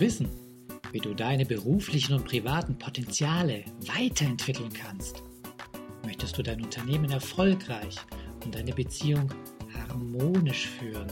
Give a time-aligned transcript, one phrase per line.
[0.00, 0.28] wissen,
[0.92, 5.22] wie du deine beruflichen und privaten Potenziale weiterentwickeln kannst?
[6.04, 7.96] Möchtest du dein Unternehmen erfolgreich
[8.44, 9.28] und deine Beziehung
[9.88, 11.08] harmonisch führen?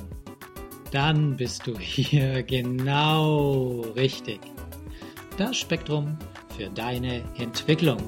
[0.93, 4.41] Dann bist du hier genau richtig.
[5.37, 6.17] Das Spektrum
[6.57, 7.99] für deine Entwicklung.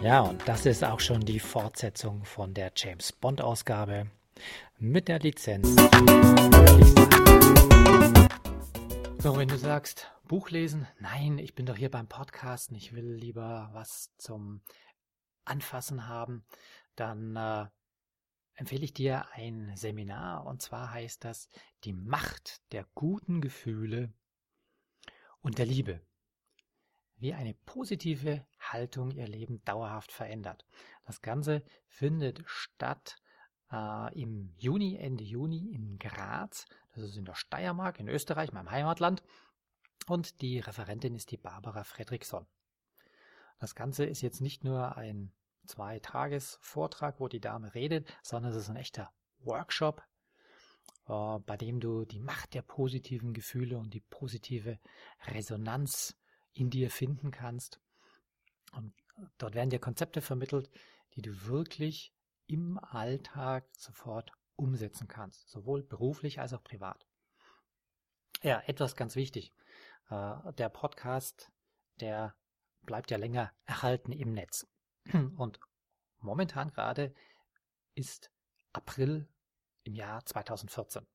[0.00, 4.08] Ja, und das ist auch schon die Fortsetzung von der James Bond Ausgabe
[4.78, 5.70] mit der Lizenz.
[9.18, 13.12] So, wenn du sagst, Buch lesen, nein, ich bin doch hier beim Podcasten, ich will
[13.12, 14.60] lieber was zum
[15.44, 16.44] Anfassen haben,
[16.94, 17.66] dann äh,
[18.54, 21.48] empfehle ich dir ein Seminar und zwar heißt das
[21.82, 24.12] Die Macht der guten Gefühle
[25.40, 26.00] und der Liebe
[27.18, 30.64] wie eine positive Haltung ihr Leben dauerhaft verändert.
[31.04, 33.16] Das Ganze findet statt
[33.72, 36.66] äh, im Juni, Ende Juni in Graz.
[36.94, 39.22] Das ist in der Steiermark, in Österreich, meinem Heimatland.
[40.06, 42.46] Und die Referentin ist die Barbara Fredriksson.
[43.58, 45.32] Das Ganze ist jetzt nicht nur ein
[45.66, 50.02] Zwei-Tages-Vortrag, wo die Dame redet, sondern es ist ein echter Workshop,
[51.08, 54.78] äh, bei dem du die Macht der positiven Gefühle und die positive
[55.26, 56.16] Resonanz
[56.58, 57.80] in dir finden kannst.
[58.72, 58.92] Und
[59.38, 60.70] dort werden dir Konzepte vermittelt,
[61.14, 62.12] die du wirklich
[62.46, 67.06] im Alltag sofort umsetzen kannst, sowohl beruflich als auch privat.
[68.42, 69.52] Ja, etwas ganz wichtig.
[70.10, 71.50] Äh, der Podcast,
[72.00, 72.34] der
[72.82, 74.66] bleibt ja länger erhalten im Netz.
[75.36, 75.60] Und
[76.18, 77.14] momentan gerade
[77.94, 78.30] ist
[78.72, 79.28] April
[79.84, 81.06] im Jahr 2014.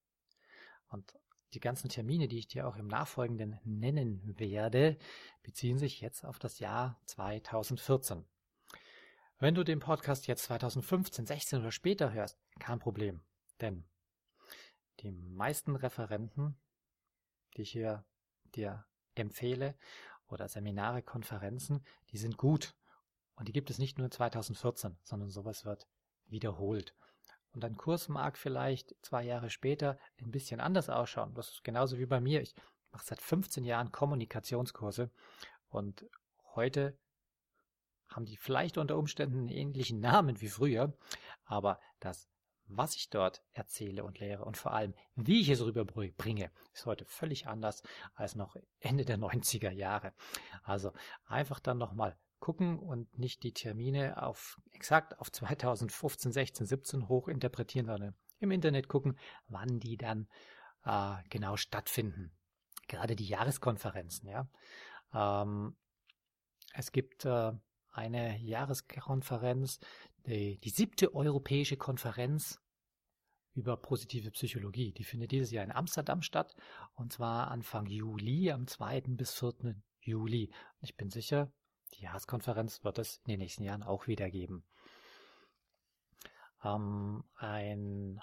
[0.87, 1.13] Und
[1.53, 4.97] die ganzen Termine, die ich dir auch im Nachfolgenden nennen werde,
[5.43, 8.25] beziehen sich jetzt auf das Jahr 2014.
[9.39, 13.21] Wenn du den Podcast jetzt 2015, 16 oder später hörst, kein Problem.
[13.61, 13.85] Denn
[15.01, 16.57] die meisten Referenten,
[17.55, 18.05] die ich hier
[18.55, 19.75] dir empfehle,
[20.27, 22.75] oder Seminare, Konferenzen, die sind gut.
[23.35, 25.87] Und die gibt es nicht nur 2014, sondern sowas wird
[26.27, 26.95] wiederholt.
[27.53, 31.33] Und ein Kurs mag vielleicht zwei Jahre später ein bisschen anders ausschauen.
[31.35, 32.41] Das ist genauso wie bei mir.
[32.41, 32.55] Ich
[32.91, 35.11] mache seit 15 Jahren Kommunikationskurse
[35.69, 36.05] und
[36.55, 36.97] heute
[38.07, 40.93] haben die vielleicht unter Umständen einen ähnlichen Namen wie früher,
[41.45, 42.29] aber das,
[42.65, 47.05] was ich dort erzähle und lehre und vor allem, wie ich es rüberbringe, ist heute
[47.05, 50.13] völlig anders als noch Ende der 90er Jahre.
[50.63, 50.91] Also
[51.25, 57.87] einfach dann nochmal gucken und nicht die Termine auf exakt auf 2015, 16, 17 hochinterpretieren,
[57.87, 59.17] sondern im Internet gucken,
[59.47, 60.27] wann die dann
[60.83, 62.33] äh, genau stattfinden.
[62.89, 64.49] Gerade die Jahreskonferenzen, ja.
[65.13, 65.77] Ähm,
[66.73, 67.53] es gibt äh,
[67.91, 69.79] eine Jahreskonferenz,
[70.25, 72.59] die, die siebte europäische Konferenz
[73.53, 74.91] über positive Psychologie.
[74.91, 76.57] Die findet dieses Jahr in Amsterdam statt
[76.95, 78.99] und zwar Anfang Juli, am 2.
[79.15, 79.75] bis 4.
[80.01, 80.51] Juli.
[80.81, 81.49] Ich bin sicher,
[81.93, 84.63] die Jahreskonferenz wird es in den nächsten Jahren auch wieder geben.
[86.63, 88.21] Ähm, ein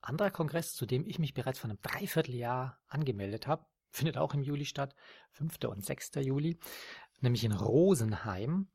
[0.00, 4.42] anderer Kongress, zu dem ich mich bereits vor einem Dreivierteljahr angemeldet habe, findet auch im
[4.42, 4.94] Juli statt,
[5.32, 5.64] 5.
[5.64, 6.12] und 6.
[6.16, 6.58] Juli,
[7.20, 8.68] nämlich in Rosenheim.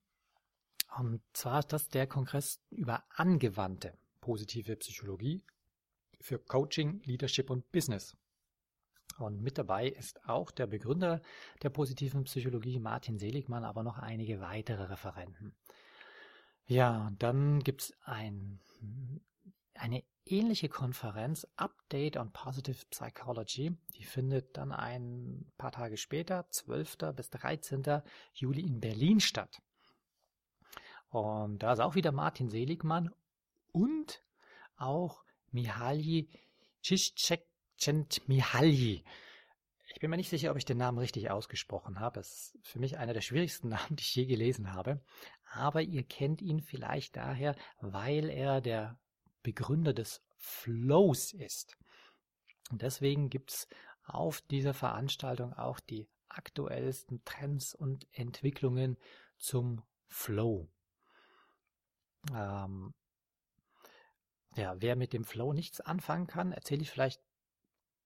[0.98, 5.44] Und zwar ist das der Kongress über angewandte positive Psychologie
[6.20, 8.18] für Coaching, Leadership und Business.
[9.18, 11.22] Und mit dabei ist auch der Begründer
[11.64, 15.56] der positiven Psychologie, Martin Seligmann, aber noch einige weitere Referenten.
[16.68, 18.60] Ja, dann gibt's ein,
[19.76, 23.78] eine ähnliche Konferenz, Update on Positive Psychology.
[23.96, 26.98] Die findet dann ein paar Tage später, 12.
[27.16, 28.02] bis 13.
[28.34, 29.62] Juli in Berlin statt.
[31.10, 33.12] Und da ist auch wieder Martin Seligmann
[33.72, 34.24] und
[34.76, 36.30] auch Mihaly
[36.82, 37.48] Csikszek
[38.28, 39.04] Mihalji.
[39.94, 42.20] Ich bin mir nicht sicher, ob ich den Namen richtig ausgesprochen habe.
[42.20, 45.02] Es ist für mich einer der schwierigsten Namen, die ich je gelesen habe.
[45.54, 49.00] Aber ihr kennt ihn vielleicht daher, weil er der
[49.44, 51.78] Begründer des Flows ist.
[52.72, 53.68] Und deswegen gibt's
[54.04, 58.98] auf dieser Veranstaltung auch die aktuellsten Trends und Entwicklungen
[59.38, 60.68] zum Flow.
[62.34, 62.94] Ähm,
[64.56, 67.22] ja, wer mit dem Flow nichts anfangen kann, erzähle ich vielleicht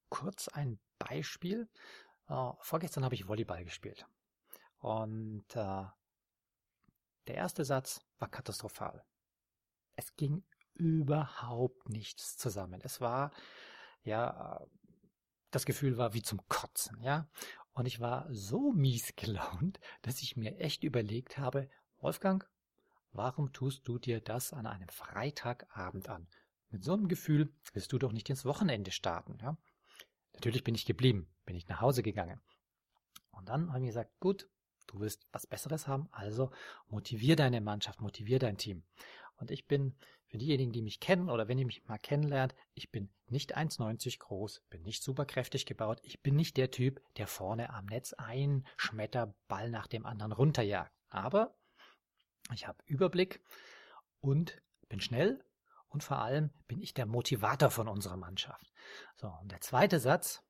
[0.09, 1.69] kurz ein Beispiel.
[2.27, 4.05] Äh, vorgestern habe ich Volleyball gespielt.
[4.79, 5.85] Und äh,
[7.27, 9.03] der erste Satz war katastrophal.
[9.95, 12.79] Es ging überhaupt nichts zusammen.
[12.83, 13.31] Es war,
[14.03, 14.65] ja,
[15.51, 17.27] das Gefühl war wie zum Kotzen, ja.
[17.73, 22.49] Und ich war so mies gelaunt, dass ich mir echt überlegt habe, Wolfgang,
[23.11, 26.27] Warum tust du dir das an einem Freitagabend an?
[26.69, 29.37] Mit so einem Gefühl willst du doch nicht ins Wochenende starten.
[29.41, 29.57] Ja?
[30.39, 32.39] Natürlich bin ich geblieben, bin ich nach Hause gegangen.
[33.31, 34.47] Und dann habe ich gesagt, gut,
[34.87, 36.49] du willst was Besseres haben, also
[36.87, 38.83] motivier deine Mannschaft, motivier dein Team.
[39.35, 39.97] Und ich bin,
[40.27, 44.17] für diejenigen, die mich kennen oder wenn ihr mich mal kennenlernt, ich bin nicht 1,90
[44.19, 48.13] groß, bin nicht super kräftig gebaut, ich bin nicht der Typ, der vorne am Netz
[48.13, 50.93] einen Schmetterball nach dem anderen runterjagt.
[51.09, 51.53] Aber
[52.53, 53.41] ich habe Überblick
[54.21, 55.43] und bin schnell
[55.89, 58.71] und vor allem bin ich der Motivator von unserer Mannschaft.
[59.15, 60.43] So, und der zweite Satz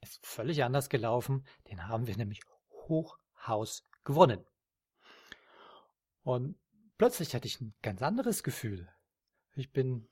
[0.00, 1.44] ist völlig anders gelaufen.
[1.68, 2.40] Den haben wir nämlich
[2.70, 4.44] Hochhaus gewonnen.
[6.22, 6.58] Und
[6.98, 8.88] plötzlich hatte ich ein ganz anderes Gefühl.
[9.54, 10.08] Ich bin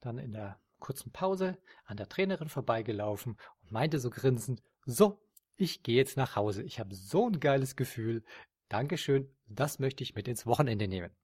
[0.00, 5.20] dann in der kurzen Pause an der Trainerin vorbeigelaufen und meinte so grinsend, so,
[5.56, 6.62] ich gehe jetzt nach Hause.
[6.62, 8.24] Ich habe so ein geiles Gefühl.
[8.68, 11.14] Dankeschön, das möchte ich mit ins Wochenende nehmen.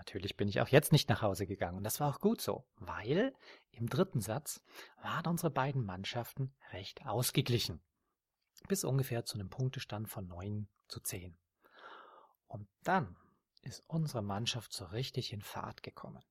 [0.00, 2.64] Natürlich bin ich auch jetzt nicht nach Hause gegangen und das war auch gut so,
[2.76, 3.34] weil
[3.70, 4.62] im dritten Satz
[5.02, 7.82] waren unsere beiden Mannschaften recht ausgeglichen.
[8.66, 11.36] Bis ungefähr zu einem Punktestand von 9 zu 10.
[12.46, 13.14] Und dann
[13.60, 16.24] ist unsere Mannschaft so richtig in Fahrt gekommen.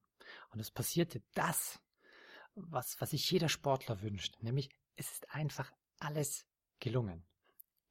[0.50, 1.80] Und es passierte das,
[2.56, 6.48] was, was sich jeder Sportler wünscht, nämlich es ist einfach alles
[6.80, 7.24] gelungen.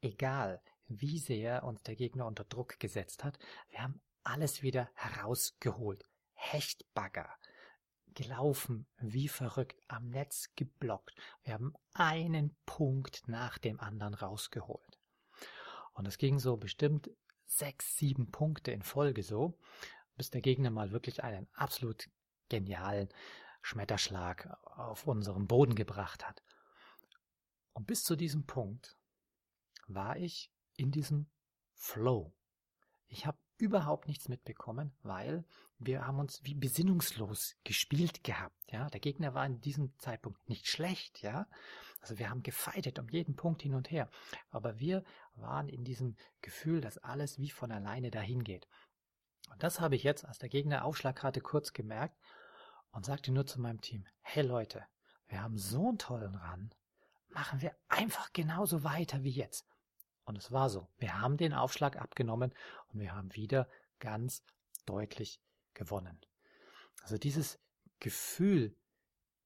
[0.00, 3.38] Egal, wie sehr uns der Gegner unter Druck gesetzt hat.
[3.68, 6.04] Wir haben alles wieder herausgeholt.
[6.34, 7.28] Hechtbagger,
[8.14, 11.14] gelaufen wie verrückt, am Netz geblockt.
[11.42, 14.98] Wir haben einen Punkt nach dem anderen rausgeholt.
[15.94, 17.10] Und es ging so bestimmt
[17.46, 19.58] sechs, sieben Punkte in Folge so,
[20.16, 22.08] bis der Gegner mal wirklich einen absolut
[22.48, 23.08] genialen
[23.62, 24.46] Schmetterschlag
[24.76, 26.42] auf unserem Boden gebracht hat.
[27.72, 28.96] Und bis zu diesem Punkt
[29.86, 31.30] war ich in diesem
[31.72, 32.34] Flow.
[33.06, 35.44] Ich habe überhaupt nichts mitbekommen, weil
[35.78, 38.56] wir haben uns wie besinnungslos gespielt gehabt.
[38.72, 41.22] Ja, der Gegner war in diesem Zeitpunkt nicht schlecht.
[41.22, 41.46] Ja,
[42.00, 44.08] also wir haben gefeitet um jeden Punkt hin und her,
[44.50, 48.66] aber wir waren in diesem Gefühl, dass alles wie von alleine dahin geht.
[49.50, 52.16] Und das habe ich jetzt, als der Gegner Aufschlag hatte, kurz gemerkt
[52.92, 54.84] und sagte nur zu meinem Team: Hey Leute,
[55.26, 56.70] wir haben so einen tollen Run,
[57.28, 59.66] machen wir einfach genauso weiter wie jetzt.
[60.28, 60.86] Und es war so.
[60.98, 62.52] Wir haben den Aufschlag abgenommen
[62.88, 63.66] und wir haben wieder
[63.98, 64.44] ganz
[64.84, 65.40] deutlich
[65.72, 66.20] gewonnen.
[67.02, 67.58] Also dieses
[67.98, 68.76] Gefühl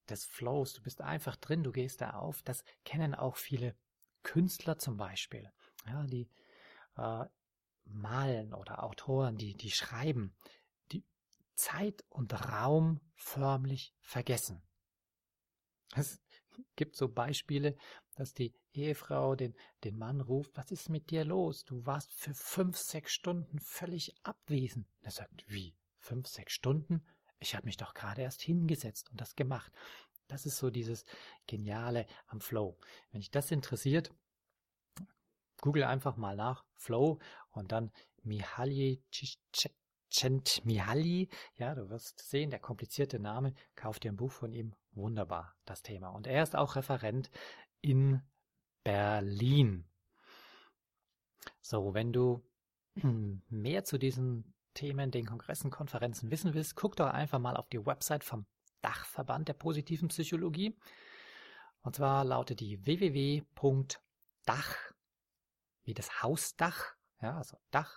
[0.09, 3.77] des Flows, du bist einfach drin, du gehst da auf, das kennen auch viele
[4.25, 5.53] Künstler zum Beispiel,
[5.87, 6.29] ja, die
[6.97, 7.27] äh,
[7.85, 10.35] malen oder Autoren, die, die schreiben,
[10.91, 11.05] die
[11.55, 14.61] Zeit und Raum förmlich vergessen.
[15.95, 16.22] Es
[16.77, 17.77] gibt so Beispiele,
[18.17, 19.55] dass die Ehefrau den,
[19.85, 21.65] den Mann ruft, was ist mit dir los?
[21.65, 24.87] Du warst für fünf, sechs Stunden völlig abwesend.
[25.01, 25.75] Er sagt, wie?
[25.99, 27.05] Fünf, sechs Stunden?
[27.39, 29.73] Ich habe mich doch gerade erst hingesetzt und das gemacht.
[30.29, 31.05] Das ist so dieses
[31.47, 32.79] Geniale am Flow.
[33.11, 34.13] Wenn dich das interessiert,
[35.61, 37.19] google einfach mal nach Flow
[37.51, 37.91] und dann
[38.23, 41.29] Mihaly Csikszentmihalyi.
[41.55, 43.55] Ja, du wirst sehen, der komplizierte Name.
[43.75, 44.75] Kauf dir ein Buch von ihm.
[44.93, 46.09] Wunderbar, das Thema.
[46.09, 47.31] Und er ist auch Referent
[47.81, 48.23] in
[48.85, 49.89] Berlin.
[51.61, 52.43] So, wenn du
[53.49, 57.85] mehr zu diesen Themen, den Kongressen, Konferenzen wissen willst, guck doch einfach mal auf die
[57.85, 58.47] Website vom
[58.83, 60.77] Dachverband der positiven Psychologie.
[61.83, 64.77] Und zwar lautet die www.dach,
[65.85, 67.97] wie das Hausdach, ja, also dach-pp.oi.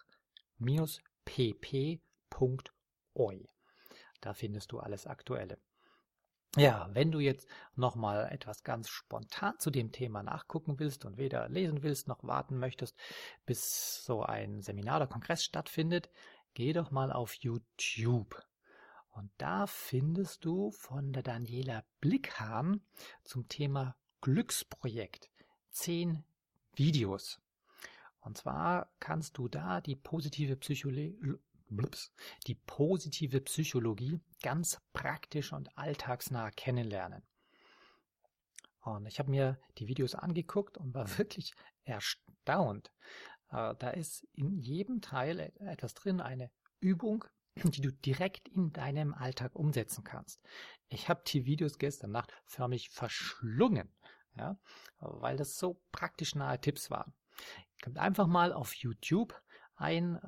[4.21, 5.59] Da findest du alles Aktuelle.
[6.57, 11.49] Ja, wenn du jetzt nochmal etwas ganz spontan zu dem Thema nachgucken willst und weder
[11.49, 12.95] lesen willst noch warten möchtest,
[13.45, 16.09] bis so ein Seminar oder Kongress stattfindet,
[16.53, 18.41] geh doch mal auf YouTube.
[19.11, 22.81] Und da findest du von der Daniela Blickhahn
[23.23, 25.29] zum Thema Glücksprojekt
[25.71, 26.23] zehn
[26.73, 27.41] Videos.
[28.21, 31.17] Und zwar kannst du da die positive Psychologie
[32.47, 37.23] die positive Psychologie ganz praktisch und alltagsnah kennenlernen.
[38.81, 41.53] Und ich habe mir die Videos angeguckt und war wirklich
[41.83, 42.91] erstaunt.
[43.49, 47.25] Äh, da ist in jedem Teil etwas drin, eine Übung,
[47.63, 50.41] die du direkt in deinem Alltag umsetzen kannst.
[50.89, 53.91] Ich habe die Videos gestern Nacht förmlich verschlungen,
[54.35, 54.59] ja,
[54.99, 57.13] weil das so praktisch nahe Tipps waren.
[57.83, 59.33] Kommt einfach mal auf YouTube
[59.75, 60.19] ein,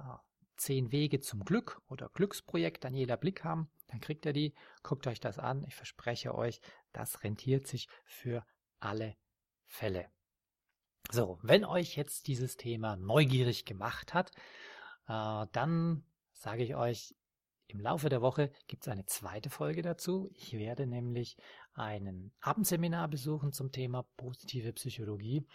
[0.58, 4.54] äh, Zehn Wege zum Glück oder Glücksprojekt Daniela Blick haben, dann kriegt ihr die.
[4.84, 5.64] Guckt euch das an.
[5.68, 6.62] Ich verspreche euch,
[6.94, 8.46] das rentiert sich für
[8.80, 9.16] alle
[9.66, 10.08] Fälle.
[11.12, 14.32] So, wenn euch jetzt dieses Thema neugierig gemacht hat,
[15.08, 17.16] äh, dann sage ich euch,
[17.70, 20.30] Im Laufe der Woche gibt es eine zweite Folge dazu.
[20.34, 21.36] Ich werde nämlich
[21.74, 25.46] einen Abendseminar besuchen zum Thema positive Psychologie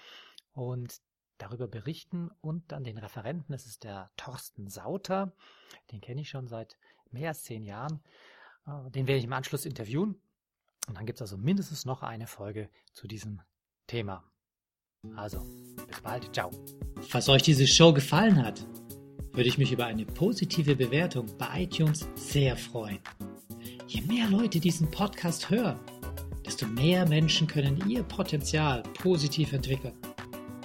[0.52, 1.00] und
[1.42, 5.32] darüber berichten und dann den Referenten, das ist der Thorsten Sauter,
[5.90, 6.76] den kenne ich schon seit
[7.10, 8.02] mehr als zehn Jahren,
[8.66, 10.20] äh, den werde ich im Anschluss interviewen
[10.88, 13.40] und dann gibt es also mindestens noch eine Folge zu diesem
[13.86, 14.24] Thema.
[15.16, 15.44] Also,
[15.88, 16.50] bis bald, ciao.
[17.08, 18.64] Falls euch diese Show gefallen hat,
[19.32, 23.00] würde ich mich über eine positive Bewertung bei iTunes sehr freuen.
[23.88, 25.80] Je mehr Leute diesen Podcast hören,
[26.46, 29.94] desto mehr Menschen können ihr Potenzial positiv entwickeln.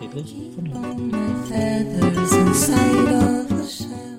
[0.00, 0.14] Keep
[0.74, 4.09] on my feathers inside of the shell.